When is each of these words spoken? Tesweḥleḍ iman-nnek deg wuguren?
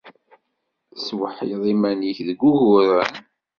Tesweḥleḍ 0.93 1.63
iman-nnek 1.73 2.17
deg 2.27 2.39
wuguren? 2.43 3.13